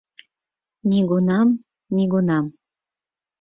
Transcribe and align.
Нигунам-нигунам. 0.89 2.45